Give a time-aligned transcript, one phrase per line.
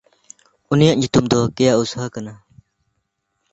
[0.71, 2.33] ᱩᱱᱤᱭᱟᱜ ᱧᱩᱛᱩᱢ ᱫᱚ ᱠᱮᱭᱟᱩᱥᱦᱟ ᱠᱟᱱᱟ᱾